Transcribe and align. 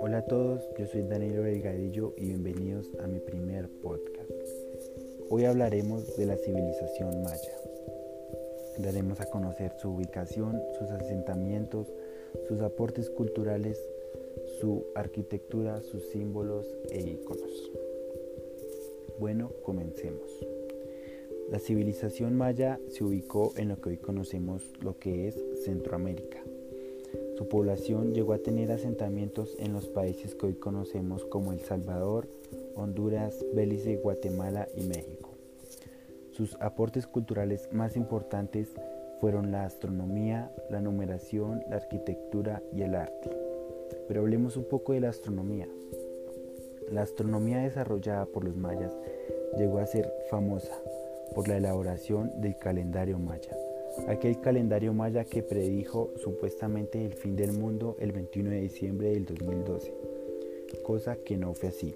Hola 0.00 0.18
a 0.18 0.24
todos, 0.28 0.62
yo 0.78 0.86
soy 0.86 1.02
Danilo 1.02 1.42
Delgadillo 1.42 2.14
y 2.16 2.26
bienvenidos 2.26 2.86
a 3.02 3.08
mi 3.08 3.18
primer 3.18 3.68
podcast. 3.82 4.30
Hoy 5.28 5.46
hablaremos 5.46 6.16
de 6.16 6.26
la 6.26 6.36
civilización 6.36 7.22
maya. 7.22 7.58
Daremos 8.78 9.20
a 9.20 9.26
conocer 9.26 9.72
su 9.78 9.90
ubicación, 9.90 10.62
sus 10.78 10.88
asentamientos, 10.90 11.92
sus 12.46 12.60
aportes 12.60 13.10
culturales, 13.10 13.84
su 14.60 14.86
arquitectura, 14.94 15.82
sus 15.82 16.04
símbolos 16.10 16.66
e 16.90 17.00
iconos. 17.00 17.72
Bueno, 19.18 19.50
comencemos. 19.64 20.46
La 21.50 21.58
civilización 21.58 22.36
maya 22.36 22.78
se 22.90 23.02
ubicó 23.02 23.52
en 23.56 23.70
lo 23.70 23.80
que 23.80 23.88
hoy 23.88 23.96
conocemos 23.96 24.62
lo 24.82 25.00
que 25.00 25.26
es 25.26 25.34
Centroamérica. 25.64 26.38
Su 27.36 27.48
población 27.48 28.14
llegó 28.14 28.34
a 28.34 28.38
tener 28.38 28.70
asentamientos 28.70 29.56
en 29.58 29.72
los 29.72 29.88
países 29.88 30.36
que 30.36 30.46
hoy 30.46 30.54
conocemos 30.54 31.24
como 31.24 31.52
El 31.52 31.58
Salvador, 31.58 32.28
Honduras, 32.76 33.44
Belice, 33.52 33.96
Guatemala 33.96 34.68
y 34.76 34.82
México. 34.82 35.30
Sus 36.30 36.54
aportes 36.60 37.08
culturales 37.08 37.68
más 37.72 37.96
importantes 37.96 38.68
fueron 39.20 39.50
la 39.50 39.64
astronomía, 39.64 40.52
la 40.70 40.80
numeración, 40.80 41.64
la 41.68 41.76
arquitectura 41.76 42.62
y 42.72 42.82
el 42.82 42.94
arte. 42.94 43.28
Pero 44.06 44.20
hablemos 44.20 44.56
un 44.56 44.68
poco 44.68 44.92
de 44.92 45.00
la 45.00 45.08
astronomía. 45.08 45.66
La 46.92 47.02
astronomía 47.02 47.58
desarrollada 47.58 48.26
por 48.26 48.44
los 48.44 48.54
mayas 48.54 48.96
llegó 49.58 49.80
a 49.80 49.86
ser 49.86 50.12
famosa 50.30 50.80
por 51.34 51.48
la 51.48 51.56
elaboración 51.56 52.40
del 52.40 52.56
calendario 52.56 53.18
maya, 53.18 53.56
aquel 54.08 54.40
calendario 54.40 54.92
maya 54.92 55.24
que 55.24 55.42
predijo 55.42 56.10
supuestamente 56.22 57.04
el 57.04 57.14
fin 57.14 57.36
del 57.36 57.52
mundo 57.52 57.96
el 58.00 58.12
21 58.12 58.50
de 58.50 58.60
diciembre 58.60 59.10
del 59.10 59.26
2012, 59.26 59.92
cosa 60.82 61.16
que 61.16 61.36
no 61.36 61.54
fue 61.54 61.68
así. 61.68 61.94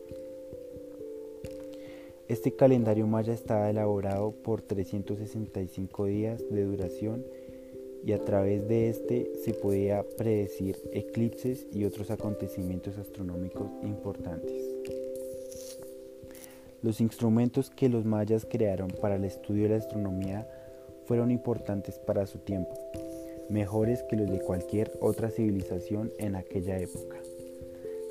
Este 2.27 2.53
calendario 2.53 3.07
maya 3.07 3.35
estaba 3.35 3.69
elaborado 3.69 4.33
por 4.33 4.63
365 4.63 6.07
días 6.07 6.43
de 6.51 6.65
duración 6.65 7.25
y 8.05 8.13
a 8.13 8.19
través 8.19 8.67
de 8.69 8.89
este 8.89 9.33
se 9.45 9.55
podía 9.55 10.05
predecir 10.17 10.77
eclipses 10.93 11.67
y 11.73 11.85
otros 11.85 12.11
acontecimientos 12.11 12.99
astronómicos 12.99 13.71
importantes. 13.83 14.74
Los 16.85 17.01
instrumentos 17.01 17.71
que 17.71 17.89
los 17.89 18.05
mayas 18.05 18.47
crearon 18.47 18.89
para 18.89 19.17
el 19.17 19.25
estudio 19.25 19.63
de 19.63 19.71
la 19.71 19.77
astronomía 19.77 20.47
fueron 21.07 21.31
importantes 21.31 21.99
para 21.99 22.27
su 22.27 22.41
tiempo, 22.41 22.75
mejores 23.49 24.03
que 24.03 24.17
los 24.17 24.31
de 24.31 24.41
cualquier 24.41 24.93
otra 25.01 25.31
civilización 25.31 26.13
en 26.19 26.37
aquella 26.37 26.79
época. 26.79 27.17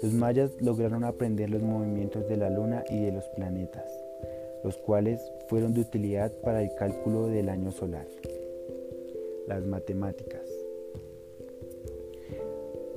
Los 0.01 0.11
mayas 0.13 0.59
lograron 0.59 1.03
aprender 1.03 1.51
los 1.51 1.61
movimientos 1.61 2.27
de 2.27 2.37
la 2.37 2.49
luna 2.49 2.83
y 2.89 2.99
de 2.99 3.11
los 3.11 3.25
planetas, 3.35 3.85
los 4.63 4.75
cuales 4.77 5.21
fueron 5.49 5.75
de 5.75 5.81
utilidad 5.81 6.31
para 6.43 6.63
el 6.63 6.73
cálculo 6.73 7.27
del 7.27 7.49
año 7.49 7.71
solar 7.71 8.07
las 9.47 9.67
matemáticas. 9.67 10.41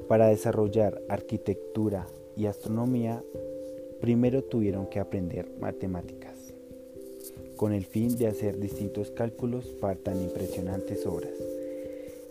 Para 0.09 0.29
desarrollar 0.29 1.03
arquitectura 1.11 2.07
y 2.35 2.47
astronomía, 2.47 3.23
primero 4.01 4.43
tuvieron 4.43 4.87
que 4.87 5.01
aprender 5.01 5.51
matemáticas, 5.61 6.55
con 7.57 7.73
el 7.73 7.85
fin 7.85 8.17
de 8.17 8.27
hacer 8.27 8.59
distintos 8.59 9.11
cálculos 9.11 9.67
para 9.81 9.97
tan 9.97 10.21
impresionantes 10.21 11.07
obras. 11.07 11.33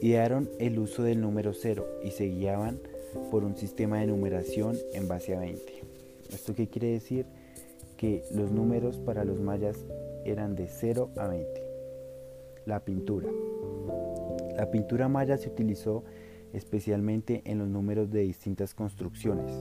Idearon 0.02 0.50
el 0.60 0.78
uso 0.80 1.04
del 1.04 1.22
número 1.22 1.54
cero 1.54 1.88
y 2.04 2.12
se 2.12 2.26
guiaban 2.26 2.80
por 3.32 3.44
un 3.44 3.56
sistema 3.56 4.00
de 4.00 4.08
numeración 4.08 4.78
en 4.94 5.08
base 5.08 5.36
a 5.36 5.40
20. 5.40 5.62
¿Esto 6.32 6.54
qué 6.54 6.68
quiere 6.68 6.88
decir? 6.90 7.26
Que 7.98 8.24
los 8.34 8.52
números 8.52 8.98
para 8.98 9.24
los 9.24 9.40
mayas 9.40 9.78
eran 10.26 10.56
de 10.56 10.68
0 10.68 11.12
a 11.18 11.28
20. 11.28 11.64
La 12.66 12.82
pintura. 12.82 13.30
La 14.58 14.70
pintura 14.70 15.08
maya 15.08 15.38
se 15.38 15.50
utilizó 15.50 16.04
especialmente 16.54 17.42
en 17.46 17.60
los 17.60 17.68
números 17.68 18.12
de 18.12 18.22
distintas 18.22 18.74
construcciones. 18.74 19.52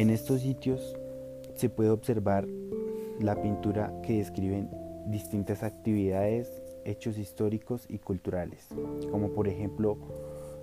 En 0.00 0.08
estos 0.08 0.40
sitios 0.40 0.96
se 1.56 1.68
puede 1.68 1.90
observar 1.90 2.48
la 3.18 3.42
pintura 3.42 3.92
que 4.02 4.16
describen 4.16 4.70
distintas 5.08 5.62
actividades, 5.62 6.62
hechos 6.86 7.18
históricos 7.18 7.84
y 7.86 7.98
culturales, 7.98 8.66
como 9.10 9.34
por 9.34 9.46
ejemplo 9.46 9.98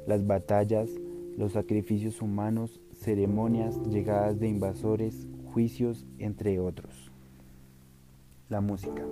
las 0.07 0.25
batallas, 0.25 0.89
los 1.37 1.51
sacrificios 1.51 2.23
humanos, 2.23 2.81
ceremonias, 2.95 3.79
llegadas 3.91 4.39
de 4.39 4.47
invasores, 4.47 5.27
juicios, 5.53 6.07
entre 6.17 6.59
otros. 6.59 7.11
La 8.49 8.59
música. 8.59 9.05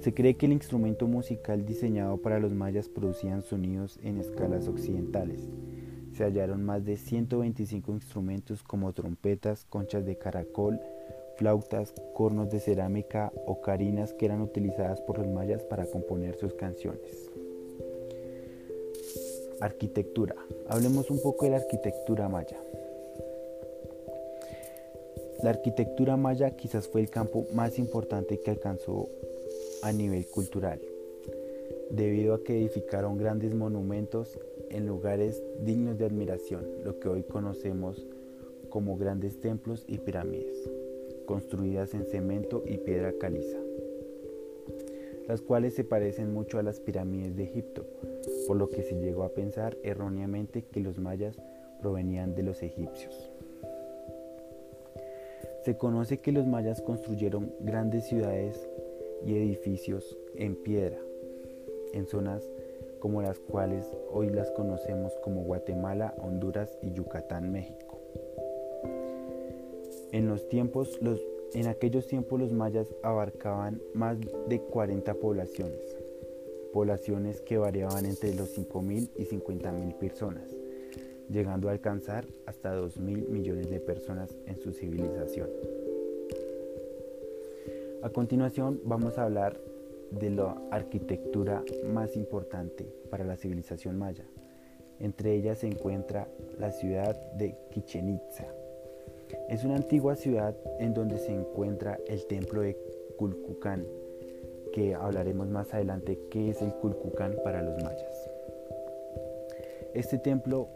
Se 0.00 0.14
cree 0.14 0.32
que 0.32 0.46
el 0.46 0.52
instrumento 0.52 1.06
musical 1.06 1.66
diseñado 1.66 2.16
para 2.16 2.38
los 2.38 2.54
mayas 2.54 2.88
producían 2.88 3.42
sonidos 3.42 4.00
en 4.02 4.16
escalas 4.16 4.66
occidentales. 4.66 5.46
Se 6.22 6.26
hallaron 6.26 6.62
más 6.62 6.84
de 6.84 6.96
125 6.96 7.90
instrumentos 7.90 8.62
como 8.62 8.92
trompetas, 8.92 9.64
conchas 9.64 10.06
de 10.06 10.18
caracol, 10.18 10.78
flautas, 11.34 11.92
cornos 12.14 12.48
de 12.48 12.60
cerámica 12.60 13.32
o 13.44 13.60
carinas 13.60 14.12
que 14.12 14.26
eran 14.26 14.40
utilizadas 14.40 15.00
por 15.00 15.18
los 15.18 15.26
mayas 15.26 15.64
para 15.64 15.84
componer 15.84 16.36
sus 16.36 16.54
canciones. 16.54 17.28
Arquitectura. 19.60 20.36
Hablemos 20.68 21.10
un 21.10 21.20
poco 21.20 21.44
de 21.44 21.50
la 21.50 21.56
arquitectura 21.56 22.28
maya. 22.28 22.56
La 25.42 25.50
arquitectura 25.50 26.16
maya 26.16 26.52
quizás 26.52 26.86
fue 26.86 27.00
el 27.00 27.10
campo 27.10 27.46
más 27.52 27.80
importante 27.80 28.38
que 28.38 28.52
alcanzó 28.52 29.08
a 29.82 29.90
nivel 29.90 30.24
cultural, 30.28 30.80
debido 31.90 32.34
a 32.34 32.44
que 32.44 32.56
edificaron 32.56 33.18
grandes 33.18 33.52
monumentos 33.56 34.38
en 34.72 34.86
lugares 34.86 35.42
dignos 35.60 35.98
de 35.98 36.06
admiración, 36.06 36.64
lo 36.84 36.98
que 36.98 37.08
hoy 37.08 37.22
conocemos 37.22 38.06
como 38.68 38.96
grandes 38.96 39.38
templos 39.40 39.84
y 39.86 39.98
pirámides, 39.98 40.70
construidas 41.26 41.94
en 41.94 42.04
cemento 42.06 42.62
y 42.66 42.78
piedra 42.78 43.12
caliza, 43.20 43.58
las 45.28 45.42
cuales 45.42 45.74
se 45.74 45.84
parecen 45.84 46.32
mucho 46.32 46.58
a 46.58 46.62
las 46.62 46.80
pirámides 46.80 47.36
de 47.36 47.44
Egipto, 47.44 47.86
por 48.46 48.56
lo 48.56 48.68
que 48.68 48.82
se 48.82 48.98
llegó 48.98 49.24
a 49.24 49.34
pensar 49.34 49.76
erróneamente 49.82 50.62
que 50.62 50.80
los 50.80 50.98
mayas 50.98 51.36
provenían 51.80 52.34
de 52.34 52.42
los 52.42 52.62
egipcios. 52.62 53.30
Se 55.64 55.76
conoce 55.76 56.18
que 56.18 56.32
los 56.32 56.46
mayas 56.46 56.82
construyeron 56.82 57.52
grandes 57.60 58.06
ciudades 58.06 58.68
y 59.24 59.36
edificios 59.36 60.18
en 60.34 60.56
piedra 60.56 60.98
en 61.92 62.06
zonas 62.06 62.42
como 63.02 63.20
las 63.20 63.40
cuales 63.40 63.84
hoy 64.12 64.30
las 64.30 64.48
conocemos 64.52 65.12
como 65.24 65.42
Guatemala, 65.42 66.14
Honduras 66.18 66.78
y 66.82 66.92
Yucatán, 66.92 67.50
México. 67.50 68.00
En 70.12 70.28
los 70.28 70.48
tiempos, 70.48 71.02
los, 71.02 71.20
en 71.52 71.66
aquellos 71.66 72.06
tiempos 72.06 72.38
los 72.38 72.52
mayas 72.52 72.94
abarcaban 73.02 73.82
más 73.92 74.18
de 74.48 74.60
40 74.60 75.14
poblaciones, 75.14 75.96
poblaciones 76.72 77.40
que 77.40 77.58
variaban 77.58 78.06
entre 78.06 78.36
los 78.36 78.56
5.000 78.56 79.10
y 79.16 79.24
50.000 79.24 79.98
personas, 79.98 80.48
llegando 81.28 81.70
a 81.70 81.72
alcanzar 81.72 82.24
hasta 82.46 82.72
2.000 82.80 83.26
millones 83.26 83.68
de 83.68 83.80
personas 83.80 84.32
en 84.46 84.60
su 84.60 84.72
civilización. 84.72 85.50
A 88.04 88.10
continuación 88.10 88.80
vamos 88.84 89.18
a 89.18 89.24
hablar 89.24 89.71
de 90.18 90.30
la 90.30 90.56
arquitectura 90.70 91.62
más 91.84 92.16
importante 92.16 92.84
para 93.10 93.24
la 93.24 93.36
civilización 93.36 93.98
maya. 93.98 94.24
Entre 95.00 95.34
ellas 95.34 95.58
se 95.58 95.66
encuentra 95.66 96.28
la 96.58 96.70
ciudad 96.70 97.16
de 97.32 97.56
Chichen 97.70 98.08
Itza. 98.08 98.46
Es 99.48 99.64
una 99.64 99.76
antigua 99.76 100.14
ciudad 100.16 100.54
en 100.78 100.94
donde 100.94 101.18
se 101.18 101.34
encuentra 101.34 101.98
el 102.06 102.26
templo 102.26 102.62
de 102.62 102.76
Culcucán, 103.16 103.86
que 104.72 104.94
hablaremos 104.94 105.48
más 105.48 105.72
adelante 105.74 106.18
qué 106.30 106.50
es 106.50 106.62
el 106.62 106.72
Culcucán 106.74 107.36
para 107.42 107.62
los 107.62 107.82
mayas. 107.82 108.30
Este 109.94 110.18
templo 110.18 110.68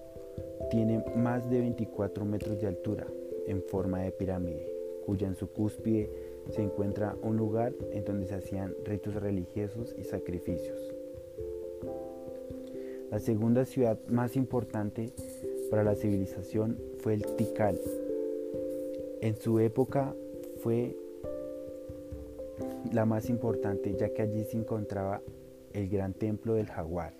tiene 0.70 1.04
más 1.14 1.48
de 1.48 1.60
24 1.60 2.24
metros 2.24 2.60
de 2.60 2.66
altura 2.66 3.06
en 3.46 3.62
forma 3.62 4.02
de 4.02 4.12
pirámide, 4.12 4.66
cuya 5.06 5.28
en 5.28 5.36
su 5.36 5.48
cúspide 5.50 6.10
se 6.50 6.62
encuentra 6.62 7.16
un 7.22 7.36
lugar 7.36 7.74
en 7.92 8.04
donde 8.04 8.26
se 8.26 8.34
hacían 8.34 8.74
ritos 8.84 9.14
religiosos 9.14 9.94
y 9.98 10.04
sacrificios. 10.04 10.78
La 13.10 13.18
segunda 13.18 13.64
ciudad 13.64 13.98
más 14.08 14.36
importante 14.36 15.12
para 15.70 15.84
la 15.84 15.94
civilización 15.94 16.78
fue 16.98 17.14
el 17.14 17.24
Tikal. 17.36 17.80
En 19.20 19.36
su 19.36 19.58
época 19.60 20.14
fue 20.62 20.96
la 22.92 23.04
más 23.04 23.28
importante 23.30 23.94
ya 23.98 24.10
que 24.10 24.22
allí 24.22 24.44
se 24.44 24.56
encontraba 24.56 25.22
el 25.72 25.88
gran 25.88 26.14
templo 26.14 26.54
del 26.54 26.66
jaguar, 26.66 27.14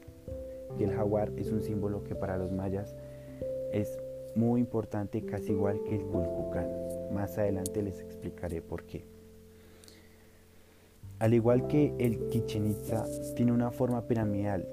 que 0.77 0.85
el 0.85 0.93
jaguar 0.93 1.33
es 1.37 1.51
un 1.51 1.63
símbolo 1.63 2.05
que 2.05 2.15
para 2.15 2.37
los 2.37 2.53
mayas 2.53 2.97
es 3.73 3.99
muy 4.35 4.61
importante, 4.61 5.25
casi 5.25 5.53
igual 5.53 5.83
que 5.85 5.97
el 5.97 6.03
Kulkukan. 6.03 6.69
Más 7.13 7.39
adelante 7.39 7.83
les 7.83 8.01
explicaré 8.01 8.61
por 8.61 8.85
qué. 8.85 9.16
Al 11.19 11.33
igual 11.33 11.67
que 11.67 11.95
el 11.99 12.29
Chichen 12.29 12.67
Itza, 12.67 13.07
tiene 13.35 13.53
una 13.53 13.71
forma 13.71 14.07
piramidal 14.07 14.69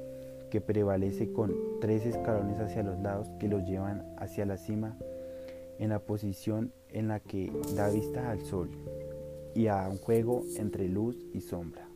que 0.51 0.59
prevalece 0.59 1.31
con 1.31 1.53
tres 1.79 2.05
escalones 2.05 2.59
hacia 2.59 2.83
los 2.83 2.99
lados 2.99 3.29
que 3.39 3.47
los 3.47 3.63
llevan 3.63 4.05
hacia 4.17 4.45
la 4.45 4.57
cima 4.57 4.97
en 5.79 5.89
la 5.89 5.99
posición 5.99 6.73
en 6.89 7.07
la 7.07 7.21
que 7.21 7.51
da 7.75 7.89
vista 7.89 8.29
al 8.29 8.41
sol 8.41 8.69
y 9.55 9.67
a 9.67 9.87
un 9.89 9.97
juego 9.97 10.43
entre 10.57 10.89
luz 10.89 11.25
y 11.33 11.41
sombra. 11.41 11.87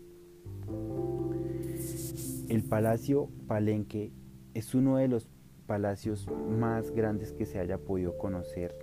El 2.48 2.64
Palacio 2.64 3.30
Palenque 3.48 4.12
es 4.54 4.74
uno 4.74 4.98
de 4.98 5.10
los 5.10 5.28
palacios 5.68 6.26
más 6.58 6.92
grandes 6.92 7.34
que 7.34 7.46
se 7.46 7.60
haya 7.60 7.78
podido 7.78 8.18
conocer 8.18 8.74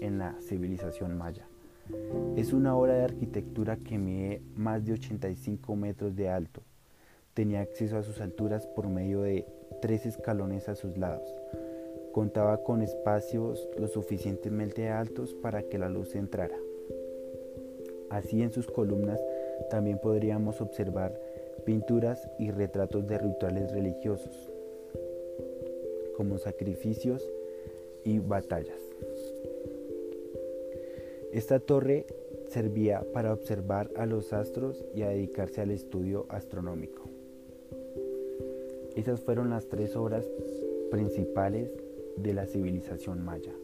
en 0.00 0.18
la 0.18 0.36
civilización 0.42 1.16
maya. 1.16 1.48
Es 2.36 2.52
una 2.52 2.76
obra 2.76 2.94
de 2.94 3.04
arquitectura 3.04 3.76
que 3.76 3.98
mide 3.98 4.42
más 4.56 4.84
de 4.84 4.94
85 4.94 5.76
metros 5.76 6.16
de 6.16 6.28
alto. 6.28 6.62
Tenía 7.34 7.60
acceso 7.60 7.96
a 7.96 8.02
sus 8.02 8.20
alturas 8.20 8.66
por 8.66 8.88
medio 8.88 9.22
de 9.22 9.46
tres 9.80 10.06
escalones 10.06 10.68
a 10.68 10.74
sus 10.74 10.96
lados. 10.96 11.34
Contaba 12.12 12.62
con 12.62 12.82
espacios 12.82 13.68
lo 13.78 13.88
suficientemente 13.88 14.88
altos 14.90 15.34
para 15.34 15.62
que 15.62 15.78
la 15.78 15.88
luz 15.88 16.14
entrara. 16.14 16.56
Así 18.10 18.42
en 18.42 18.52
sus 18.52 18.66
columnas 18.66 19.20
también 19.70 19.98
podríamos 19.98 20.60
observar 20.60 21.18
pinturas 21.64 22.28
y 22.38 22.50
retratos 22.50 23.06
de 23.06 23.18
rituales 23.18 23.72
religiosos, 23.72 24.50
como 26.16 26.38
sacrificios 26.38 27.22
y 28.04 28.18
batallas. 28.18 28.91
Esta 31.32 31.60
torre 31.60 32.04
servía 32.48 33.06
para 33.14 33.32
observar 33.32 33.90
a 33.96 34.04
los 34.04 34.34
astros 34.34 34.84
y 34.94 35.00
a 35.00 35.08
dedicarse 35.08 35.62
al 35.62 35.70
estudio 35.70 36.26
astronómico. 36.28 37.08
Esas 38.96 39.22
fueron 39.22 39.48
las 39.48 39.66
tres 39.66 39.96
obras 39.96 40.30
principales 40.90 41.70
de 42.18 42.34
la 42.34 42.44
civilización 42.44 43.24
maya. 43.24 43.54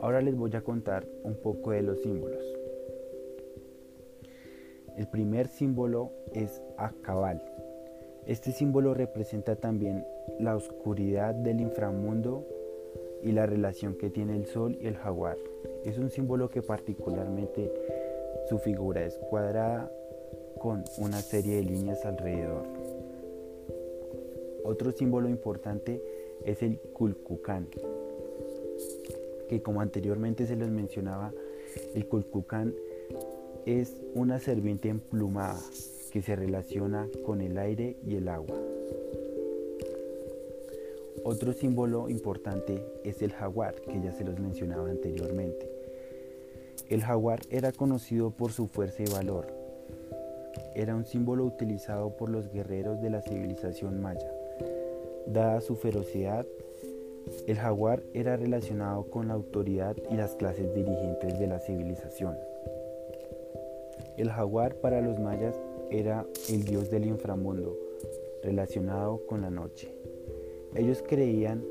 Ahora 0.00 0.20
les 0.20 0.36
voy 0.36 0.54
a 0.54 0.60
contar 0.60 1.06
un 1.24 1.34
poco 1.36 1.70
de 1.70 1.80
los 1.80 2.02
símbolos. 2.02 2.44
El 4.98 5.08
primer 5.08 5.48
símbolo 5.48 6.10
es 6.34 6.60
Acabal. 6.76 7.42
Este 8.26 8.52
símbolo 8.52 8.92
representa 8.92 9.56
también 9.56 10.04
la 10.38 10.54
oscuridad 10.54 11.34
del 11.34 11.62
inframundo 11.62 12.46
y 13.22 13.32
la 13.32 13.46
relación 13.46 13.94
que 13.94 14.10
tiene 14.10 14.36
el 14.36 14.44
sol 14.44 14.76
y 14.78 14.86
el 14.86 14.96
jaguar. 14.96 15.38
Es 15.84 15.98
un 15.98 16.10
símbolo 16.10 16.50
que 16.50 16.62
particularmente 16.62 17.72
su 18.48 18.58
figura 18.58 19.04
es 19.04 19.16
cuadrada 19.30 19.90
con 20.58 20.84
una 20.98 21.20
serie 21.20 21.56
de 21.56 21.62
líneas 21.62 22.04
alrededor. 22.04 22.64
Otro 24.64 24.92
símbolo 24.92 25.28
importante 25.28 26.02
es 26.44 26.62
el 26.62 26.78
Kulkukan, 26.78 27.68
que 29.48 29.62
como 29.62 29.80
anteriormente 29.80 30.46
se 30.46 30.56
les 30.56 30.68
mencionaba, 30.68 31.32
el 31.94 32.06
Kulkukan 32.06 32.74
es 33.66 33.96
una 34.14 34.38
serpiente 34.40 34.88
emplumada 34.88 35.60
que 36.10 36.22
se 36.22 36.36
relaciona 36.36 37.08
con 37.24 37.40
el 37.40 37.58
aire 37.58 37.96
y 38.06 38.16
el 38.16 38.28
agua. 38.28 38.56
Otro 41.30 41.52
símbolo 41.52 42.08
importante 42.08 42.82
es 43.04 43.20
el 43.20 43.32
jaguar, 43.32 43.74
que 43.82 44.00
ya 44.00 44.12
se 44.12 44.24
los 44.24 44.40
mencionaba 44.40 44.88
anteriormente. 44.88 45.70
El 46.88 47.02
jaguar 47.02 47.40
era 47.50 47.70
conocido 47.70 48.30
por 48.30 48.50
su 48.50 48.66
fuerza 48.66 49.02
y 49.02 49.12
valor. 49.12 49.48
Era 50.74 50.96
un 50.96 51.04
símbolo 51.04 51.44
utilizado 51.44 52.16
por 52.16 52.30
los 52.30 52.50
guerreros 52.50 53.02
de 53.02 53.10
la 53.10 53.20
civilización 53.20 54.00
maya. 54.00 54.32
Dada 55.26 55.60
su 55.60 55.76
ferocidad, 55.76 56.46
el 57.46 57.58
jaguar 57.58 58.02
era 58.14 58.38
relacionado 58.38 59.10
con 59.10 59.28
la 59.28 59.34
autoridad 59.34 59.96
y 60.10 60.14
las 60.16 60.34
clases 60.34 60.72
dirigentes 60.72 61.38
de 61.38 61.46
la 61.46 61.58
civilización. 61.58 62.38
El 64.16 64.30
jaguar 64.30 64.76
para 64.76 65.02
los 65.02 65.20
mayas 65.20 65.60
era 65.90 66.24
el 66.48 66.64
dios 66.64 66.90
del 66.90 67.04
inframundo, 67.04 67.76
relacionado 68.42 69.20
con 69.26 69.42
la 69.42 69.50
noche. 69.50 69.97
Ellos 70.74 71.02
creían 71.06 71.64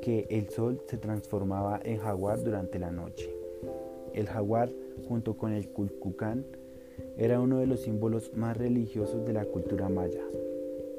que 0.00 0.26
el 0.30 0.48
sol 0.48 0.80
se 0.86 0.96
transformaba 0.96 1.80
en 1.84 1.98
jaguar 1.98 2.42
durante 2.42 2.78
la 2.78 2.90
noche. 2.90 3.30
El 4.14 4.26
jaguar, 4.26 4.70
junto 5.08 5.36
con 5.36 5.52
el 5.52 5.68
Kulkukan, 5.68 6.44
era 7.16 7.40
uno 7.40 7.58
de 7.58 7.66
los 7.66 7.80
símbolos 7.80 8.32
más 8.34 8.56
religiosos 8.56 9.24
de 9.24 9.32
la 9.32 9.44
cultura 9.44 9.88
maya, 9.88 10.22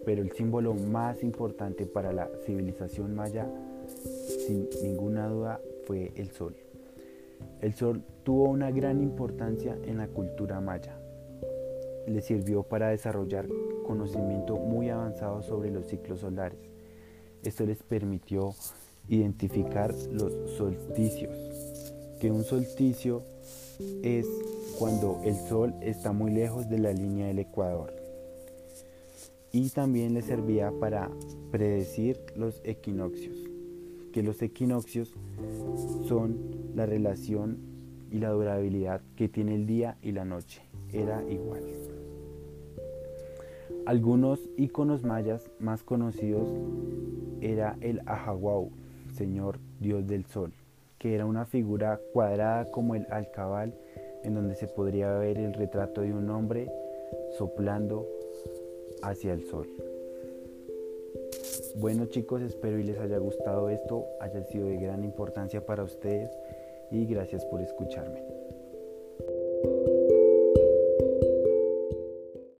pero 0.05 0.21
el 0.21 0.31
símbolo 0.31 0.73
más 0.73 1.23
importante 1.23 1.85
para 1.85 2.11
la 2.11 2.29
civilización 2.45 3.15
maya, 3.15 3.47
sin 4.45 4.69
ninguna 4.81 5.27
duda, 5.27 5.61
fue 5.85 6.11
el 6.15 6.31
sol. 6.31 6.55
El 7.61 7.73
sol 7.73 8.03
tuvo 8.23 8.49
una 8.49 8.71
gran 8.71 9.01
importancia 9.01 9.77
en 9.85 9.97
la 9.97 10.07
cultura 10.07 10.59
maya. 10.59 10.97
Le 12.07 12.21
sirvió 12.21 12.63
para 12.63 12.89
desarrollar 12.89 13.47
conocimiento 13.85 14.57
muy 14.57 14.89
avanzado 14.89 15.41
sobre 15.41 15.71
los 15.71 15.85
ciclos 15.87 16.19
solares. 16.19 16.72
Esto 17.43 17.65
les 17.65 17.83
permitió 17.83 18.53
identificar 19.09 19.93
los 20.11 20.31
solsticios, 20.57 21.35
que 22.19 22.31
un 22.31 22.43
solsticio 22.43 23.23
es 24.01 24.25
cuando 24.79 25.19
el 25.23 25.35
sol 25.35 25.73
está 25.81 26.13
muy 26.13 26.31
lejos 26.31 26.69
de 26.69 26.79
la 26.79 26.93
línea 26.93 27.27
del 27.27 27.39
ecuador. 27.39 27.93
Y 29.51 29.69
también 29.69 30.13
les 30.13 30.25
servía 30.25 30.71
para 30.79 31.11
predecir 31.51 32.19
los 32.35 32.61
equinoccios, 32.63 33.37
que 34.11 34.23
los 34.23 34.41
equinoccios 34.41 35.13
son 36.07 36.71
la 36.75 36.85
relación 36.85 37.57
y 38.09 38.19
la 38.19 38.29
durabilidad 38.29 39.01
que 39.15 39.27
tiene 39.27 39.55
el 39.55 39.67
día 39.67 39.97
y 40.01 40.11
la 40.11 40.25
noche. 40.25 40.61
Era 40.91 41.23
igual. 41.29 41.63
Algunos 43.85 44.39
iconos 44.55 45.03
mayas 45.03 45.51
más 45.59 45.83
conocidos 45.83 46.47
era 47.41 47.75
el 47.81 48.01
Ajahuau, 48.05 48.71
señor 49.13 49.59
dios 49.81 50.07
del 50.07 50.25
sol, 50.25 50.53
que 50.97 51.15
era 51.15 51.25
una 51.25 51.45
figura 51.45 51.99
cuadrada 52.13 52.71
como 52.71 52.95
el 52.95 53.05
alcabal 53.11 53.73
en 54.23 54.35
donde 54.35 54.55
se 54.55 54.67
podría 54.67 55.13
ver 55.17 55.37
el 55.37 55.53
retrato 55.53 55.99
de 55.99 56.13
un 56.13 56.29
hombre 56.29 56.71
soplando 57.37 58.07
hacia 59.01 59.33
el 59.33 59.43
sol. 59.43 59.67
Bueno 61.75 62.05
chicos, 62.05 62.41
espero 62.41 62.79
y 62.79 62.83
les 62.83 62.97
haya 62.99 63.17
gustado 63.17 63.69
esto, 63.69 64.05
haya 64.21 64.43
sido 64.45 64.67
de 64.67 64.77
gran 64.77 65.03
importancia 65.03 65.65
para 65.65 65.83
ustedes 65.83 66.31
y 66.89 67.05
gracias 67.05 67.43
por 67.45 67.61
escucharme. 67.61 68.32